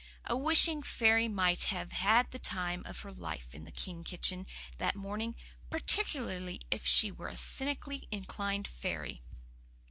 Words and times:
A 0.25 0.35
wishing 0.35 0.81
fairy 0.81 1.27
might 1.27 1.65
have 1.65 1.91
had 1.91 2.31
the 2.31 2.39
time 2.39 2.81
of 2.87 3.01
her 3.01 3.11
life 3.13 3.53
in 3.53 3.65
the 3.65 3.71
King 3.71 4.03
kitchen 4.03 4.47
that 4.79 4.95
morning 4.95 5.35
particularly 5.69 6.59
if 6.71 6.87
she 6.87 7.11
were 7.11 7.27
a 7.27 7.37
cynically 7.37 8.07
inclined 8.09 8.67
fairy. 8.67 9.19